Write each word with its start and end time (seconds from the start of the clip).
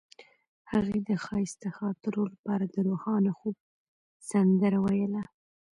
هغې 0.71 0.97
د 1.07 1.09
ښایسته 1.25 1.69
خاطرو 1.77 2.23
لپاره 2.33 2.65
د 2.67 2.75
روښانه 2.87 3.31
خوب 3.39 3.55
سندره 4.29 4.77
ویله. 4.85 5.23